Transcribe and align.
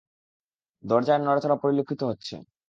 দরজায় 0.83 1.21
নড়াচড়া 1.21 1.55
পরিলক্ষিত 1.55 2.01
হচ্ছে। 2.03 2.35